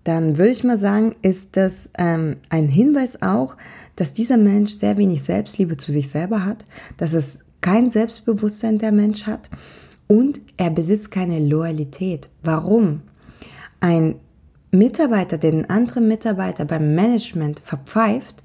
dann 0.04 0.38
würde 0.38 0.52
ich 0.52 0.64
mal 0.64 0.78
sagen, 0.78 1.16
ist 1.22 1.56
das 1.56 1.90
ähm, 1.98 2.36
ein 2.48 2.68
Hinweis 2.68 3.20
auch, 3.20 3.56
dass 3.98 4.12
dieser 4.12 4.36
Mensch 4.36 4.72
sehr 4.72 4.96
wenig 4.96 5.24
Selbstliebe 5.24 5.76
zu 5.76 5.90
sich 5.90 6.08
selber 6.08 6.44
hat, 6.44 6.64
dass 6.98 7.14
es 7.14 7.40
kein 7.60 7.88
Selbstbewusstsein 7.88 8.78
der 8.78 8.92
Mensch 8.92 9.26
hat 9.26 9.50
und 10.06 10.40
er 10.56 10.70
besitzt 10.70 11.10
keine 11.10 11.40
Loyalität. 11.40 12.28
Warum? 12.44 13.02
Ein 13.80 14.14
Mitarbeiter, 14.70 15.36
der 15.36 15.50
den 15.50 15.68
anderen 15.68 16.06
Mitarbeiter 16.06 16.64
beim 16.64 16.94
Management 16.94 17.60
verpfeift, 17.60 18.36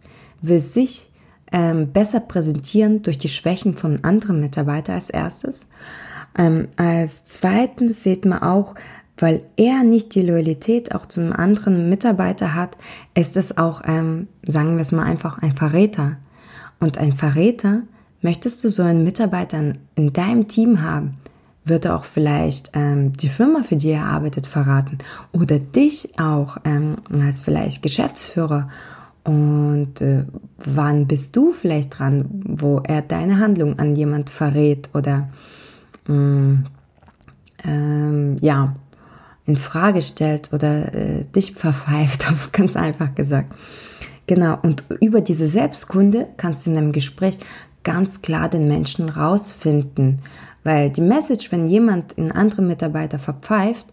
will 0.42 0.60
sich 0.60 1.12
ähm, 1.52 1.92
besser 1.92 2.20
präsentieren 2.20 3.04
durch 3.04 3.20
die 3.20 3.30
Schwächen 3.30 3.76
von 3.76 4.04
anderen 4.04 4.40
Mitarbeitern 4.40 4.96
als 4.96 5.12
erstes. 5.12 5.68
Ähm, 6.36 6.70
als 6.78 7.26
zweitens 7.26 8.02
sieht 8.02 8.26
man 8.26 8.42
auch, 8.42 8.74
weil 9.18 9.42
er 9.58 9.84
nicht 9.84 10.16
die 10.16 10.22
Loyalität 10.22 10.96
auch 10.96 11.06
zum 11.06 11.32
anderen 11.34 11.90
Mitarbeiter 11.90 12.56
hat, 12.56 12.78
ist 13.14 13.38
es 13.38 13.58
auch, 13.58 13.82
ähm, 13.86 14.28
sagen 14.46 14.76
wir 14.76 14.82
es 14.82 14.92
mal 14.92 15.04
einfach, 15.04 15.40
ein 15.40 15.56
Verräter. 15.56 16.18
Und 16.80 16.98
ein 16.98 17.14
Verräter, 17.14 17.84
möchtest 18.22 18.64
du 18.64 18.70
so 18.70 18.84
einen 18.84 19.04
Mitarbeiter 19.04 19.60
in, 19.60 19.78
in 19.96 20.14
deinem 20.14 20.48
Team 20.48 20.82
haben, 20.82 21.18
wird 21.66 21.86
er 21.86 21.96
auch 21.96 22.04
vielleicht 22.04 22.72
ähm, 22.74 23.14
die 23.14 23.30
Firma, 23.30 23.64
für 23.64 23.76
die 23.76 23.92
er 23.92 24.06
arbeitet, 24.06 24.48
verraten 24.48 24.98
oder 25.32 25.60
dich 25.60 26.20
auch 26.20 26.58
ähm, 26.66 26.98
als 27.10 27.40
vielleicht 27.40 27.82
Geschäftsführer. 27.82 28.70
Und 29.24 30.02
äh, 30.02 30.26
wann 30.58 31.08
bist 31.08 31.36
du 31.36 31.54
vielleicht 31.54 31.98
dran, 31.98 32.26
wo 32.46 32.82
er 32.84 33.02
deine 33.02 33.40
Handlung 33.40 33.80
an 33.80 33.96
jemand 33.96 34.30
verrät 34.30 34.90
oder 34.94 35.30
mm, 36.08 36.66
ähm, 37.64 38.36
ja, 38.42 38.74
in 39.46 39.56
Frage 39.56 40.02
stellt 40.02 40.54
oder 40.54 40.94
äh, 40.94 41.26
dich 41.36 41.54
verpfeift, 41.54 42.26
ganz 42.52 42.76
einfach 42.76 43.14
gesagt. 43.16 43.54
Genau, 44.26 44.58
und 44.62 44.84
über 45.02 45.22
diese 45.22 45.48
Selbstkunde 45.48 46.28
kannst 46.38 46.66
du 46.66 46.72
in 46.72 46.78
einem 46.78 46.92
Gespräch 46.94 47.40
ganz 47.84 48.22
klar 48.22 48.48
den 48.48 48.68
Menschen 48.68 49.10
rausfinden, 49.10 50.22
weil 50.64 50.90
die 50.90 51.02
Message, 51.02 51.52
wenn 51.52 51.68
jemand 51.68 52.14
in 52.14 52.32
andere 52.32 52.62
Mitarbeiter 52.62 53.20
verpfeift, 53.20 53.86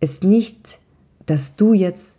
ist 0.00 0.22
nicht, 0.22 0.78
dass 1.24 1.56
du 1.56 1.72
jetzt 1.72 2.16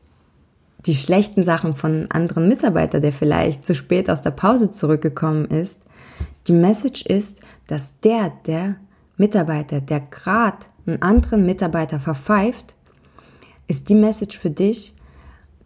die 0.88 0.96
schlechten 0.96 1.44
Sachen 1.44 1.76
von 1.76 2.10
anderen 2.10 2.48
Mitarbeitern, 2.48 3.04
der 3.04 3.12
vielleicht 3.12 3.66
zu 3.66 3.76
spät 3.76 4.10
aus 4.10 4.24
der 4.24 4.32
Pause 4.32 4.72
zurückgekommen 4.72 5.46
ist. 5.46 5.80
Die 6.48 6.54
Message 6.54 7.04
ist, 7.04 7.42
dass 7.68 8.00
der, 8.00 8.32
der 8.48 8.78
Mitarbeiter, 9.18 9.80
der 9.82 10.00
gerade 10.00 10.66
einen 10.86 11.02
anderen 11.02 11.46
Mitarbeiter 11.46 12.00
verpfeift, 12.00 12.76
ist 13.68 13.90
die 13.90 13.96
Message 13.96 14.38
für 14.38 14.50
dich, 14.50 14.96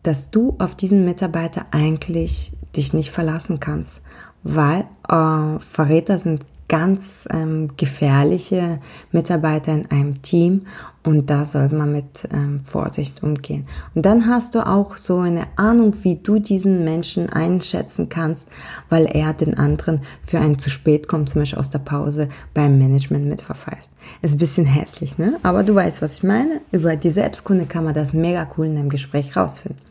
dass 0.03 0.29
du 0.29 0.55
auf 0.59 0.75
diesen 0.75 1.05
Mitarbeiter 1.05 1.65
eigentlich 1.71 2.53
dich 2.75 2.93
nicht 2.93 3.11
verlassen 3.11 3.59
kannst, 3.59 4.01
weil 4.43 4.85
äh, 5.09 5.59
Verräter 5.59 6.17
sind 6.17 6.45
ganz 6.67 7.27
ähm, 7.31 7.71
gefährliche 7.77 8.79
Mitarbeiter 9.11 9.71
in 9.73 9.91
einem 9.91 10.21
Team 10.21 10.65
und 11.03 11.29
da 11.29 11.45
sollte 11.45 11.75
man 11.75 11.91
mit 11.91 12.27
ähm, 12.33 12.61
Vorsicht 12.63 13.21
umgehen. 13.21 13.67
Und 13.93 14.05
dann 14.05 14.27
hast 14.27 14.55
du 14.55 14.65
auch 14.65 14.97
so 14.97 15.19
eine 15.19 15.45
Ahnung, 15.55 15.93
wie 16.01 16.15
du 16.15 16.39
diesen 16.39 16.83
Menschen 16.83 17.29
einschätzen 17.29 18.09
kannst, 18.09 18.47
weil 18.89 19.05
er 19.05 19.33
den 19.33 19.55
anderen 19.55 20.01
für 20.25 20.39
einen 20.39 20.57
zu 20.57 20.71
spät 20.71 21.07
kommt, 21.07 21.29
zum 21.29 21.41
Beispiel 21.41 21.59
aus 21.59 21.69
der 21.69 21.79
Pause 21.79 22.29
beim 22.55 22.79
Management 22.79 23.27
mit 23.27 23.41
verpfeift. 23.41 23.87
Ist 24.23 24.35
ein 24.35 24.39
bisschen 24.39 24.65
hässlich, 24.65 25.17
ne? 25.19 25.37
Aber 25.43 25.63
du 25.63 25.75
weißt, 25.75 26.01
was 26.01 26.17
ich 26.17 26.23
meine. 26.23 26.61
Über 26.71 26.95
die 26.95 27.09
Selbstkunde 27.11 27.65
kann 27.65 27.83
man 27.83 27.93
das 27.93 28.13
mega 28.13 28.47
cool 28.57 28.65
in 28.65 28.77
einem 28.77 28.89
Gespräch 28.89 29.35
rausfinden. 29.35 29.81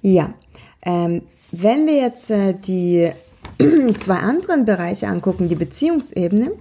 Ja, 0.00 0.34
ähm, 0.82 1.22
wenn 1.50 1.86
wir 1.86 1.96
jetzt 1.96 2.30
äh, 2.30 2.54
die 2.54 3.12
zwei 3.98 4.16
anderen 4.16 4.64
Bereiche 4.64 5.08
angucken, 5.08 5.48
die 5.48 5.54
Beziehungsebene. 5.54 6.52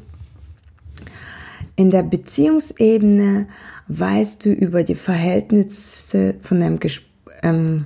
In 1.76 1.92
der 1.92 2.04
Beziehungsebene 2.04 3.48
weißt 3.88 4.46
du 4.46 4.52
über 4.52 4.84
die 4.84 4.96
Verhältnisse 4.96 6.36
von 6.42 6.60
deinem 6.60 6.80
Ges 6.80 7.02
ähm, 7.44 7.86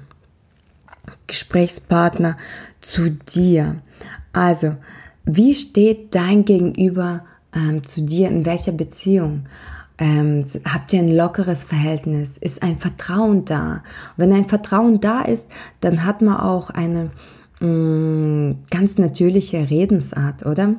Gesprächspartner 1.27 2.38
zu 2.81 3.10
dir. 3.10 3.81
Also, 4.34 4.75
wie 5.24 5.53
steht 5.53 6.13
dein 6.13 6.45
Gegenüber 6.45 7.25
ähm, 7.55 7.84
zu 7.86 8.01
dir? 8.01 8.27
In 8.27 8.45
welcher 8.45 8.74
Beziehung? 8.74 9.45
Ähm, 9.98 10.45
habt 10.65 10.93
ihr 10.93 11.00
ein 11.00 11.15
lockeres 11.15 11.63
Verhältnis? 11.63 12.38
Ist 12.38 12.62
ein 12.62 12.77
Vertrauen 12.77 13.45
da? 13.45 13.84
Wenn 14.17 14.34
ein 14.34 14.48
Vertrauen 14.48 15.00
da 15.00 15.22
ist, 15.22 15.50
dann 15.79 16.03
hat 16.03 16.22
man 16.22 16.38
auch 16.38 16.69
eine 16.69 17.12
mm, 17.59 18.51
ganz 18.69 18.97
natürliche 18.97 19.69
Redensart, 19.69 20.45
oder? 20.45 20.75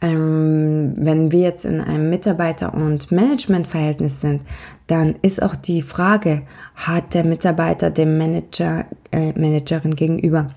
Ähm, 0.00 0.92
wenn 0.96 1.32
wir 1.32 1.40
jetzt 1.40 1.64
in 1.64 1.80
einem 1.80 2.10
Mitarbeiter- 2.10 2.74
und 2.74 3.10
Managementverhältnis 3.10 4.20
sind, 4.20 4.42
dann 4.86 5.16
ist 5.22 5.42
auch 5.42 5.56
die 5.56 5.80
Frage, 5.82 6.42
hat 6.74 7.14
der 7.14 7.24
Mitarbeiter 7.24 7.90
dem 7.90 8.18
Manager, 8.18 8.84
äh, 9.12 9.32
Managerin 9.38 9.94
gegenüber 9.96 10.48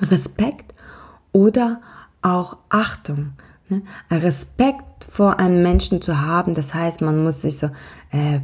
Respekt 0.00 0.74
oder 1.32 1.80
auch 2.20 2.56
Achtung? 2.68 3.32
Ne? 3.68 3.82
Respekt 4.10 5.06
vor 5.08 5.40
einem 5.40 5.62
Menschen 5.62 6.00
zu 6.00 6.20
haben, 6.20 6.54
das 6.54 6.72
heißt, 6.72 7.00
man 7.00 7.22
muss 7.24 7.42
sich 7.42 7.58
so 7.58 7.66
äh, 8.12 8.38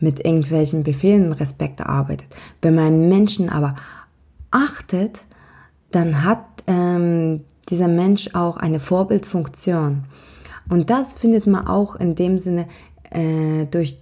mit 0.00 0.24
irgendwelchen 0.24 0.84
Befehlen 0.84 1.32
Respekt 1.32 1.80
erarbeitet. 1.80 2.28
Wenn 2.60 2.74
man 2.74 3.08
Menschen 3.08 3.48
aber 3.48 3.76
achtet, 4.50 5.24
dann 5.90 6.24
hat 6.24 6.44
ähm, 6.66 7.44
dieser 7.68 7.88
Mensch 7.88 8.34
auch 8.34 8.56
eine 8.56 8.80
Vorbildfunktion. 8.80 10.04
Und 10.68 10.90
das 10.90 11.14
findet 11.14 11.46
man 11.46 11.66
auch 11.66 11.96
in 11.96 12.14
dem 12.14 12.38
Sinne 12.38 12.66
äh, 13.10 13.66
durch 13.66 13.98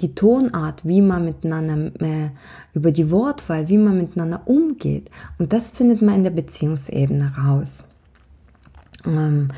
die 0.00 0.14
Tonart, 0.14 0.86
wie 0.86 1.02
man 1.02 1.24
miteinander, 1.24 1.92
äh, 2.00 2.30
über 2.72 2.92
die 2.92 3.10
Wortwahl, 3.10 3.68
wie 3.68 3.78
man 3.78 3.98
miteinander 3.98 4.42
umgeht. 4.46 5.10
Und 5.38 5.52
das 5.52 5.68
findet 5.68 6.02
man 6.02 6.16
in 6.16 6.22
der 6.22 6.30
Beziehungsebene 6.30 7.32
raus. 7.36 7.84
Ähm, 9.04 9.48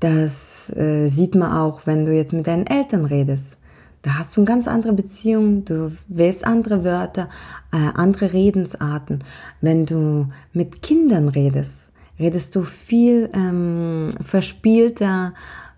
das 0.00 0.70
äh, 0.70 1.08
sieht 1.08 1.34
man 1.34 1.52
auch, 1.52 1.86
wenn 1.86 2.06
du 2.06 2.14
jetzt 2.14 2.32
mit 2.32 2.46
deinen 2.46 2.66
Eltern 2.66 3.04
redest. 3.04 3.58
Da 4.02 4.14
hast 4.14 4.34
du 4.36 4.40
eine 4.40 4.46
ganz 4.46 4.66
andere 4.66 4.94
Beziehung, 4.94 5.64
du 5.66 5.92
wählst 6.08 6.46
andere 6.46 6.84
Wörter, 6.84 7.28
äh, 7.70 7.76
andere 7.76 8.32
Redensarten. 8.32 9.18
Wenn 9.60 9.84
du 9.84 10.28
mit 10.54 10.80
Kindern 10.82 11.28
redest, 11.28 11.90
redest 12.18 12.56
du 12.56 12.64
viel 12.64 13.28
ähm, 13.34 14.14
verspielter, 14.22 15.34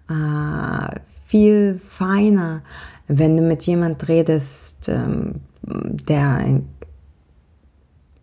äh, 0.08 1.00
viel 1.26 1.80
feiner. 1.88 2.62
Wenn 3.08 3.36
du 3.36 3.42
mit 3.42 3.64
jemand 3.64 4.06
redest, 4.08 4.88
ähm, 4.88 5.40
der 5.62 6.60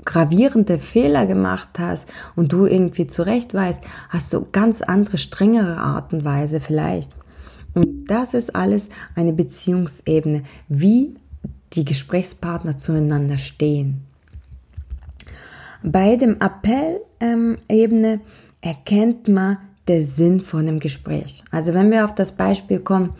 gravierende 0.05 0.79
Fehler 0.79 1.25
gemacht 1.25 1.77
hast 1.77 2.07
und 2.35 2.51
du 2.53 2.65
irgendwie 2.65 3.07
zurecht 3.07 3.53
weißt, 3.53 3.83
hast 4.09 4.33
du 4.33 4.47
ganz 4.51 4.81
andere, 4.81 5.17
strengere 5.17 5.77
Art 5.77 6.13
und 6.13 6.23
Weise 6.23 6.59
vielleicht. 6.59 7.11
Und 7.73 8.09
das 8.09 8.33
ist 8.33 8.55
alles 8.55 8.89
eine 9.15 9.33
Beziehungsebene, 9.33 10.43
wie 10.67 11.15
die 11.73 11.85
Gesprächspartner 11.85 12.77
zueinander 12.77 13.38
stehen. 13.38 14.01
Bei 15.83 16.15
dem 16.15 16.38
Appell-Ebene 16.41 18.13
ähm, 18.13 18.21
erkennt 18.61 19.27
man 19.27 19.57
den 19.88 20.05
Sinn 20.05 20.39
von 20.41 20.65
dem 20.65 20.79
Gespräch. 20.79 21.43
Also 21.51 21.73
wenn 21.73 21.91
wir 21.91 22.05
auf 22.05 22.13
das 22.13 22.35
Beispiel 22.35 22.79
kommen, 22.79 23.11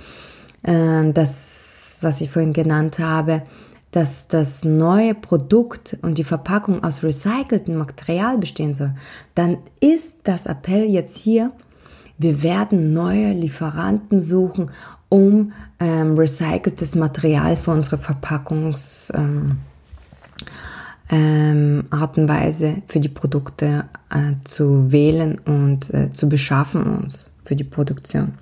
äh, 0.64 1.12
das, 1.12 1.98
was 2.02 2.22
ich 2.22 2.30
vorhin 2.30 2.54
genannt 2.54 3.00
habe, 3.00 3.44
dass 3.92 4.28
das 4.28 4.64
neue 4.64 5.16
Produkt 5.16 5.98
und 6.02 6.18
die 6.18 6.24
Verpackung 6.24 6.84
aus 6.84 7.02
recyceltem 7.04 7.76
Material 7.76 8.38
bestehen 8.38 8.76
soll, 8.76 8.94
dann 9.36 9.58
ist 9.80 10.18
das 10.24 10.46
Appell 10.46 10.84
jetzt 10.86 11.18
hier, 11.18 11.52
wir 12.20 12.44
werden 12.44 12.94
neue 12.94 13.32
Lieferanten 13.32 14.20
suchen, 14.20 14.72
um 15.08 15.54
ähm, 15.80 16.16
recyceltes 16.16 16.96
Material 16.96 17.56
für 17.56 17.72
unsere 17.72 17.98
Verpackungs 17.98 19.12
ähm, 19.16 19.58
ähm, 21.10 21.86
für 22.88 23.00
die 23.00 23.10
Produkte 23.10 23.86
äh, 24.10 24.34
zu 24.44 24.92
wählen 24.92 25.40
und 25.40 25.92
äh, 25.94 26.12
zu 26.12 26.30
beschaffen 26.30 26.84
uns 26.84 27.32
für 27.46 27.56
die 27.56 27.64
Produktion. 27.64 28.34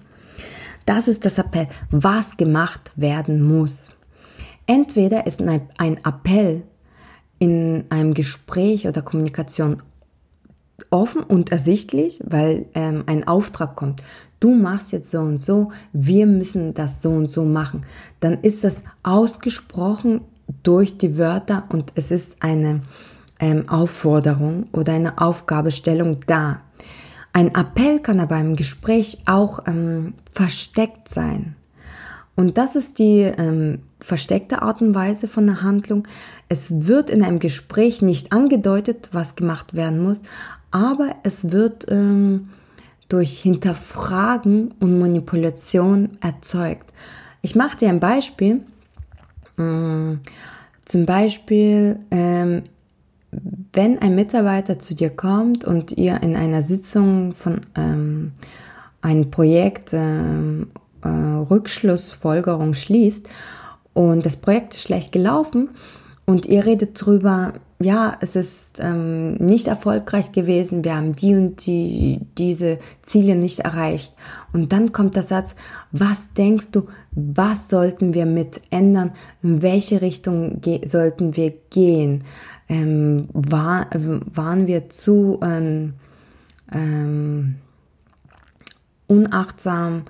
Das 0.86 1.08
ist 1.08 1.24
das 1.24 1.38
Appell, 1.38 1.68
was 1.92 2.36
gemacht 2.36 2.92
werden 2.96 3.42
muss. 3.42 3.90
Entweder 4.66 5.28
ist 5.28 5.42
ein 5.42 5.98
Appell 6.04 6.64
in 7.40 7.86
einem 7.90 8.14
Gespräch 8.14 8.88
oder 8.88 9.02
Kommunikation 9.02 9.82
offen 10.90 11.24
und 11.24 11.52
ersichtlich, 11.52 12.22
weil 12.26 12.66
ähm, 12.74 13.04
ein 13.08 13.28
Auftrag 13.28 13.76
kommt. 13.76 14.04
Du 14.40 14.54
machst 14.54 14.92
jetzt 14.92 15.12
so 15.12 15.20
und 15.20 15.40
so, 15.40 15.72
wir 15.94 16.28
müssen 16.28 16.74
das 16.74 17.02
so 17.02 17.10
und 17.10 17.30
so 17.32 17.44
machen. 17.44 17.82
Dann 18.20 18.42
ist 18.42 18.64
das 18.64 18.84
ausgesprochen 19.04 20.22
durch 20.64 20.98
die 20.98 21.18
Wörter 21.18 21.64
und 21.70 21.92
es 21.96 22.12
ist 22.12 22.38
eine 22.42 22.82
ähm, 23.40 23.68
Aufforderung 23.68 24.68
oder 24.72 24.94
eine 24.94 25.20
Aufgabestellung 25.20 26.18
da. 26.28 26.62
Ein 27.34 27.54
Appell 27.54 28.00
kann 28.00 28.20
aber 28.20 28.40
im 28.40 28.56
Gespräch 28.56 29.20
auch 29.26 29.68
ähm, 29.68 30.14
versteckt 30.32 31.10
sein. 31.10 31.56
Und 32.36 32.60
das 32.60 32.76
ist 32.76 33.00
die 33.00 33.22
ähm, 33.22 33.80
versteckte 34.00 34.62
Art 34.62 34.82
und 34.82 34.94
Weise 34.94 35.28
von 35.28 35.48
der 35.48 35.64
Handlung. 35.64 36.08
Es 36.50 36.86
wird 36.86 37.10
in 37.10 37.24
einem 37.24 37.40
Gespräch 37.40 38.04
nicht 38.04 38.32
angedeutet, 38.32 39.10
was 39.12 39.36
gemacht 39.36 39.74
werden 39.74 40.02
muss, 40.02 40.20
aber 40.78 41.16
es 41.24 41.52
wird 41.52 41.86
ähm, 41.90 42.50
durch 43.10 43.40
Hinterfragen 43.40 44.74
und 44.80 45.00
Manipulation 45.00 46.18
erzeugt. 46.22 46.94
Ich 47.42 47.56
mache 47.56 47.78
dir 47.78 47.90
ein 47.90 48.00
Beispiel. 48.00 48.62
Ähm, 49.58 50.20
zum 50.86 51.06
Beispiel, 51.06 52.00
ähm, 52.12 52.63
wenn 53.74 54.00
ein 54.00 54.13
Mitarbeiter 54.13 54.78
zu 54.78 54.94
dir 54.94 55.10
kommt 55.10 55.66
und 55.66 55.94
ihr 55.94 56.22
in 56.22 56.36
einer 56.36 56.62
Sitzung 56.62 57.34
von 57.34 57.62
ähm, 57.76 58.34
einem 59.02 59.32
Projekt 59.32 59.90
ähm, 59.94 60.68
äh, 61.04 61.08
Rückschlussfolgerung 61.08 62.74
schließt 62.74 63.28
und 63.94 64.26
das 64.26 64.38
Projekt 64.38 64.76
ist 64.76 64.84
schlecht 64.84 65.12
gelaufen 65.12 65.70
und 66.26 66.46
ihr 66.46 66.66
redet 66.66 67.04
drüber, 67.04 67.54
ja, 67.80 68.18
es 68.22 68.36
ist 68.36 68.80
ähm, 68.80 69.36
nicht 69.36 69.68
erfolgreich 69.68 70.32
gewesen, 70.32 70.84
wir 70.84 70.96
haben 70.96 71.16
die 71.16 71.36
und 71.36 71.66
die, 71.68 72.22
diese 72.38 72.80
Ziele 73.04 73.36
nicht 73.36 73.60
erreicht. 73.60 74.16
Und 74.52 74.72
dann 74.72 74.94
kommt 74.94 75.16
der 75.16 75.24
Satz, 75.24 75.56
was 75.92 76.34
denkst 76.34 76.72
du, 76.72 76.88
was 77.12 77.70
sollten 77.70 78.16
wir 78.16 78.26
mit 78.26 78.62
ändern, 78.72 79.12
in 79.44 79.62
welche 79.62 80.02
Richtung 80.02 80.62
sollten 80.86 81.36
wir 81.36 81.54
gehen? 81.70 82.24
Ähm, 82.68 83.28
war, 83.32 83.88
waren 83.94 84.66
wir 84.66 84.90
zu 84.90 85.40
ähm, 85.44 85.94
ähm, 86.72 87.56
unachtsam 89.06 90.04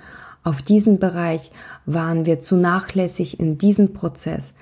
auf 0.44 0.62
diesen 0.62 1.00
Bereich, 1.00 1.52
waren 1.86 2.26
wir 2.26 2.40
zu 2.40 2.56
nachlässig 2.56 3.42
in 3.42 3.58
diesem 3.58 3.92
Prozess. 3.94 4.54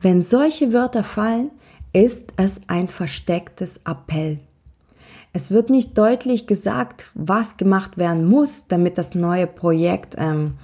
Wenn 0.00 0.22
solche 0.22 0.72
Wörter 0.72 1.02
fallen, 1.02 1.50
ist 1.94 2.34
es 2.36 2.60
ein 2.66 2.88
verstecktes 2.88 3.80
Appell. 3.86 4.40
Es 5.32 5.50
wird 5.50 5.70
nicht 5.70 5.96
deutlich 5.96 6.46
gesagt, 6.46 7.06
was 7.14 7.56
gemacht 7.56 7.96
werden 7.96 8.26
muss, 8.26 8.66
damit 8.68 8.98
das 8.98 9.14
neue 9.14 9.46
Projekt 9.46 10.14
ähm, 10.18 10.54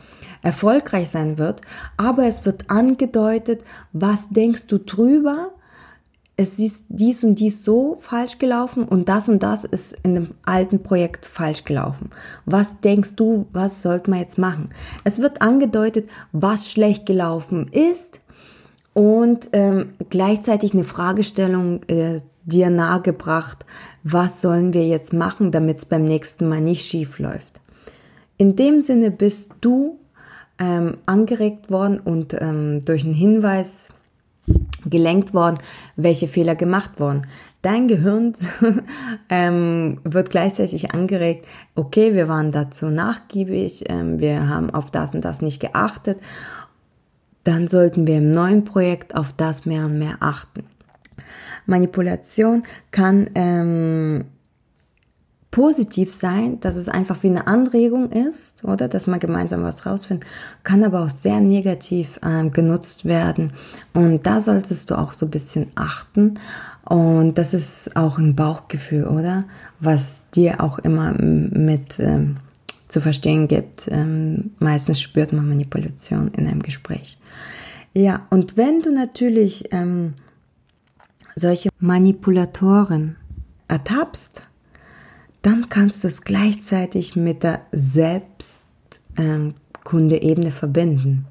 erfolgreich 0.42 1.08
sein 1.08 1.38
wird, 1.38 1.62
aber 1.96 2.26
es 2.26 2.44
wird 2.44 2.70
angedeutet, 2.70 3.62
was 3.92 4.28
denkst 4.28 4.66
du 4.66 4.78
drüber, 4.78 5.50
es 6.36 6.58
ist 6.58 6.86
dies 6.88 7.22
und 7.22 7.34
dies 7.34 7.64
so 7.64 7.98
falsch 8.00 8.38
gelaufen 8.38 8.84
und 8.84 9.08
das 9.08 9.28
und 9.28 9.42
das 9.42 9.64
ist 9.64 9.92
in 10.02 10.14
dem 10.14 10.34
alten 10.42 10.82
Projekt 10.82 11.26
falsch 11.26 11.64
gelaufen. 11.64 12.10
Was 12.46 12.80
denkst 12.80 13.14
du, 13.16 13.46
was 13.52 13.82
sollte 13.82 14.08
man 14.08 14.20
jetzt 14.20 14.38
machen? 14.38 14.70
Es 15.04 15.20
wird 15.20 15.42
angedeutet, 15.42 16.08
was 16.32 16.70
schlecht 16.70 17.04
gelaufen 17.04 17.68
ist 17.68 18.19
und 19.00 19.48
ähm, 19.54 19.94
gleichzeitig 20.10 20.74
eine 20.74 20.84
Fragestellung 20.84 21.82
äh, 21.84 22.20
dir 22.44 22.68
nahegebracht, 22.68 23.64
was 24.02 24.42
sollen 24.42 24.74
wir 24.74 24.86
jetzt 24.86 25.14
machen, 25.14 25.52
damit 25.52 25.78
es 25.78 25.86
beim 25.86 26.04
nächsten 26.04 26.46
Mal 26.50 26.60
nicht 26.60 26.84
schief 26.84 27.18
läuft. 27.18 27.62
In 28.36 28.56
dem 28.56 28.82
Sinne 28.82 29.10
bist 29.10 29.52
du 29.62 29.98
ähm, 30.58 30.98
angeregt 31.06 31.70
worden 31.70 31.98
und 31.98 32.36
ähm, 32.38 32.84
durch 32.84 33.04
einen 33.04 33.14
Hinweis 33.14 33.88
gelenkt 34.84 35.32
worden, 35.32 35.56
welche 35.96 36.28
Fehler 36.28 36.54
gemacht 36.54 37.00
wurden. 37.00 37.22
Dein 37.62 37.88
Gehirn 37.88 38.34
ähm, 39.30 40.00
wird 40.04 40.28
gleichzeitig 40.28 40.92
angeregt, 40.92 41.46
okay, 41.74 42.12
wir 42.12 42.28
waren 42.28 42.52
dazu 42.52 42.90
nachgiebig, 42.90 43.84
ähm, 43.88 44.18
wir 44.18 44.46
haben 44.46 44.68
auf 44.68 44.90
das 44.90 45.14
und 45.14 45.24
das 45.24 45.40
nicht 45.40 45.58
geachtet, 45.58 46.18
dann 47.44 47.68
sollten 47.68 48.06
wir 48.06 48.18
im 48.18 48.30
neuen 48.30 48.64
Projekt 48.64 49.14
auf 49.14 49.32
das 49.36 49.66
mehr 49.66 49.86
und 49.86 49.98
mehr 49.98 50.16
achten. 50.20 50.64
Manipulation 51.66 52.64
kann 52.90 53.30
ähm, 53.34 54.24
positiv 55.50 56.12
sein, 56.12 56.60
dass 56.60 56.76
es 56.76 56.88
einfach 56.88 57.22
wie 57.22 57.28
eine 57.28 57.46
Anregung 57.46 58.10
ist, 58.12 58.64
oder 58.64 58.88
dass 58.88 59.06
man 59.06 59.18
gemeinsam 59.18 59.62
was 59.62 59.84
rausfindet, 59.84 60.28
kann 60.62 60.84
aber 60.84 61.02
auch 61.02 61.10
sehr 61.10 61.40
negativ 61.40 62.20
ähm, 62.24 62.52
genutzt 62.52 63.04
werden. 63.04 63.52
Und 63.92 64.26
da 64.26 64.40
solltest 64.40 64.90
du 64.90 64.96
auch 64.96 65.12
so 65.12 65.26
ein 65.26 65.30
bisschen 65.30 65.68
achten. 65.74 66.38
Und 66.84 67.34
das 67.34 67.54
ist 67.54 67.96
auch 67.96 68.18
ein 68.18 68.36
Bauchgefühl, 68.36 69.06
oder? 69.06 69.44
Was 69.80 70.30
dir 70.30 70.60
auch 70.60 70.78
immer 70.78 71.12
mit 71.12 72.00
ähm, 72.00 72.38
zu 72.90 73.00
verstehen 73.00 73.48
gibt. 73.48 73.88
Ähm, 73.88 74.50
meistens 74.58 75.00
spürt 75.00 75.32
man 75.32 75.48
Manipulation 75.48 76.28
in 76.28 76.46
einem 76.46 76.62
Gespräch. 76.62 77.16
Ja, 77.94 78.26
und 78.30 78.56
wenn 78.56 78.82
du 78.82 78.92
natürlich 78.92 79.72
ähm, 79.72 80.14
solche 81.34 81.70
Manipulatoren 81.78 83.16
ertappst, 83.68 84.42
dann 85.42 85.68
kannst 85.68 86.04
du 86.04 86.08
es 86.08 86.22
gleichzeitig 86.22 87.16
mit 87.16 87.42
der 87.42 87.62
Selbstkunde-Ebene 87.72 90.46
ähm, 90.46 90.52
verbinden. 90.52 91.26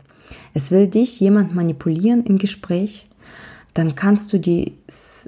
Es 0.54 0.70
will 0.72 0.88
dich 0.88 1.20
jemand 1.20 1.54
manipulieren 1.54 2.24
im 2.24 2.40
Gespräch, 2.40 3.08
dann 3.74 3.96
kannst 3.96 4.32
du 4.34 4.40
die 4.40 4.78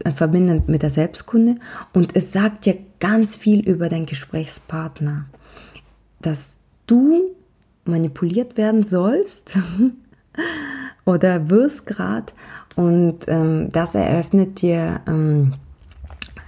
äh, 0.04 0.12
verbinden 0.12 0.63
mit 0.67 0.82
der 0.82 0.89
Selbstkunde 0.89 1.56
und 1.94 2.15
es 2.15 2.32
sagt 2.32 2.65
dir 2.65 2.78
ganz 3.00 3.36
viel 3.36 3.60
über 3.60 3.88
deinen 3.88 4.08
Gesprächspartner, 4.08 5.28
dass 6.21 6.60
du 6.88 7.31
manipuliert 7.86 8.57
werden 8.57 8.84
sollst 8.84 9.57
oder 11.05 11.49
wirst 11.49 11.88
gerade 11.88 12.34
und 12.75 13.19
ähm, 13.27 13.69
das 13.71 13.95
eröffnet 13.95 14.62
dir 14.62 14.99
ähm, 15.07 15.53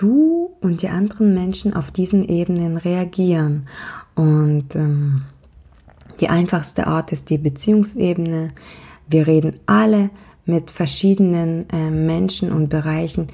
du 0.00 0.56
und 0.60 0.82
die 0.82 0.88
anderen 0.88 1.34
Menschen 1.34 1.74
auf 1.74 1.90
diesen 1.90 2.28
Ebenen 2.28 2.76
reagieren. 2.76 3.66
Und 4.14 4.74
ähm, 4.74 5.22
die 6.20 6.28
einfachste 6.28 6.86
Art 6.86 7.12
ist 7.12 7.30
die 7.30 7.38
Beziehungsebene. 7.38 8.52
Wir 9.08 9.26
reden 9.26 9.58
alle 9.66 10.10
mit 10.44 10.70
verschiedenen 10.70 11.68
äh, 11.70 11.90
Menschen 11.90 12.52
und 12.52 12.68
Bereichen 12.68 13.28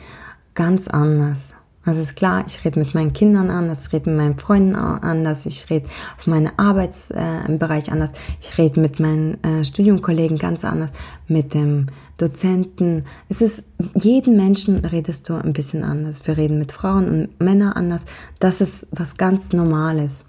ganz 0.54 0.88
anders. 0.88 1.55
Also 1.86 2.02
ist 2.02 2.16
klar, 2.16 2.44
ich 2.48 2.64
rede 2.64 2.80
mit 2.80 2.94
meinen 2.94 3.12
Kindern 3.12 3.48
anders, 3.48 3.86
ich 3.86 3.92
rede 3.92 4.10
mit 4.10 4.18
meinen 4.18 4.38
Freunden 4.38 4.74
anders, 4.74 5.46
ich 5.46 5.70
rede 5.70 5.88
auf 6.18 6.26
meinem 6.26 6.50
Arbeitsbereich 6.56 7.88
äh, 7.88 7.90
anders, 7.92 8.12
ich 8.40 8.58
rede 8.58 8.80
mit 8.80 8.98
meinen 8.98 9.42
äh, 9.44 9.64
Studiumkollegen 9.64 10.36
ganz 10.36 10.64
anders, 10.64 10.90
mit 11.28 11.54
dem 11.54 11.86
Dozenten. 12.18 13.04
Es 13.28 13.40
ist, 13.40 13.62
jeden 13.94 14.36
Menschen 14.36 14.84
redest 14.84 15.28
du 15.28 15.34
ein 15.34 15.52
bisschen 15.52 15.84
anders. 15.84 16.26
Wir 16.26 16.36
reden 16.36 16.58
mit 16.58 16.72
Frauen 16.72 17.08
und 17.08 17.40
Männern 17.40 17.72
anders. 17.74 18.04
Das 18.40 18.60
ist 18.60 18.88
was 18.90 19.16
ganz 19.16 19.52
Normales. 19.52 20.24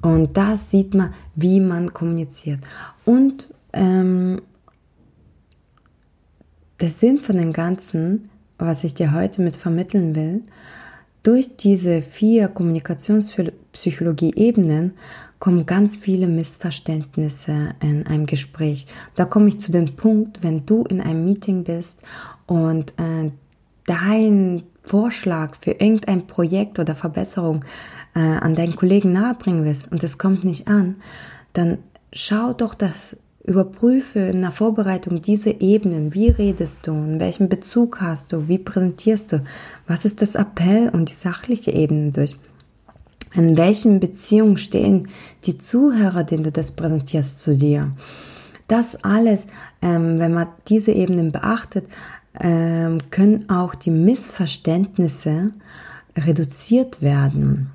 Und 0.00 0.38
da 0.38 0.56
sieht 0.56 0.94
man, 0.94 1.12
wie 1.34 1.60
man 1.60 1.92
kommuniziert. 1.92 2.60
Und 3.04 3.48
ähm, 3.74 4.40
der 6.80 6.88
Sinn 6.88 7.18
von 7.18 7.36
dem 7.36 7.52
Ganzen, 7.52 8.30
was 8.56 8.82
ich 8.82 8.94
dir 8.94 9.12
heute 9.12 9.42
mit 9.42 9.56
vermitteln 9.56 10.14
will, 10.14 10.42
durch 11.26 11.56
diese 11.56 12.02
vier 12.02 12.46
Kommunikationspsychologie-Ebenen 12.46 14.92
kommen 15.40 15.66
ganz 15.66 15.96
viele 15.96 16.28
Missverständnisse 16.28 17.70
in 17.82 18.06
einem 18.06 18.26
Gespräch. 18.26 18.86
Da 19.16 19.24
komme 19.24 19.48
ich 19.48 19.60
zu 19.60 19.72
dem 19.72 19.96
Punkt, 19.96 20.44
wenn 20.44 20.64
du 20.66 20.84
in 20.84 21.00
einem 21.00 21.24
Meeting 21.24 21.64
bist 21.64 22.00
und 22.46 22.92
äh, 22.92 23.32
dein 23.86 24.62
Vorschlag 24.84 25.56
für 25.60 25.72
irgendein 25.72 26.28
Projekt 26.28 26.78
oder 26.78 26.94
Verbesserung 26.94 27.64
äh, 28.14 28.20
an 28.20 28.54
deinen 28.54 28.76
Kollegen 28.76 29.12
nahebringen 29.12 29.64
willst 29.64 29.90
und 29.90 30.04
es 30.04 30.18
kommt 30.18 30.44
nicht 30.44 30.68
an, 30.68 30.94
dann 31.54 31.78
schau 32.12 32.52
doch, 32.52 32.74
dass 32.74 33.16
Überprüfe 33.46 34.18
in 34.18 34.42
der 34.42 34.50
Vorbereitung 34.50 35.22
diese 35.22 35.50
Ebenen. 35.50 36.14
Wie 36.14 36.28
redest 36.28 36.86
du? 36.86 36.92
In 36.92 37.20
welchem 37.20 37.48
Bezug 37.48 38.00
hast 38.00 38.32
du? 38.32 38.48
Wie 38.48 38.58
präsentierst 38.58 39.32
du? 39.32 39.44
Was 39.86 40.04
ist 40.04 40.20
das 40.20 40.34
Appell 40.34 40.88
und 40.88 41.08
die 41.08 41.14
sachliche 41.14 41.70
Ebene 41.70 42.10
durch? 42.10 42.36
In 43.34 43.56
welchen 43.56 44.00
Beziehungen 44.00 44.56
stehen 44.56 45.08
die 45.44 45.58
Zuhörer, 45.58 46.24
denen 46.24 46.44
du 46.44 46.52
das 46.52 46.72
präsentierst, 46.72 47.40
zu 47.40 47.54
dir? 47.54 47.92
Das 48.66 48.96
alles, 49.04 49.46
ähm, 49.80 50.18
wenn 50.18 50.34
man 50.34 50.48
diese 50.68 50.92
Ebenen 50.92 51.30
beachtet, 51.30 51.86
ähm, 52.40 52.98
können 53.10 53.48
auch 53.48 53.74
die 53.74 53.90
Missverständnisse 53.90 55.52
reduziert 56.16 57.00
werden. 57.00 57.70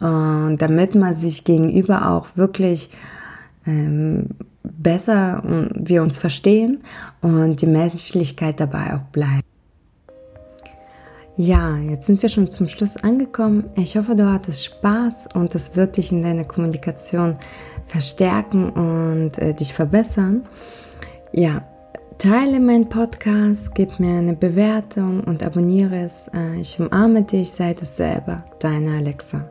Und 0.00 0.56
damit 0.58 0.94
man 0.94 1.14
sich 1.14 1.44
gegenüber 1.44 2.10
auch 2.10 2.28
wirklich 2.34 2.90
ähm, 3.66 4.30
besser 4.64 5.42
wir 5.74 6.02
uns 6.02 6.18
verstehen 6.18 6.82
und 7.20 7.60
die 7.60 7.66
Menschlichkeit 7.66 8.58
dabei 8.58 8.94
auch 8.94 9.10
bleibt. 9.12 9.44
Ja, 11.36 11.76
jetzt 11.78 12.06
sind 12.06 12.22
wir 12.22 12.28
schon 12.28 12.50
zum 12.50 12.68
Schluss 12.68 12.96
angekommen. 12.96 13.64
Ich 13.74 13.96
hoffe, 13.96 14.14
du 14.14 14.32
hattest 14.32 14.64
Spaß 14.66 15.34
und 15.34 15.54
es 15.54 15.74
wird 15.74 15.96
dich 15.96 16.12
in 16.12 16.22
deiner 16.22 16.44
Kommunikation 16.44 17.36
verstärken 17.86 18.70
und 18.70 19.38
äh, 19.38 19.52
dich 19.52 19.74
verbessern. 19.74 20.46
Ja, 21.32 21.64
teile 22.18 22.60
meinen 22.60 22.88
Podcast, 22.88 23.74
gib 23.74 23.98
mir 23.98 24.18
eine 24.18 24.34
Bewertung 24.34 25.24
und 25.24 25.42
abonniere 25.42 26.04
es. 26.04 26.28
Äh, 26.28 26.60
ich 26.60 26.78
umarme 26.78 27.22
dich, 27.22 27.50
sei 27.50 27.74
du 27.74 27.84
selber, 27.84 28.44
deine 28.60 28.98
Alexa. 28.98 29.44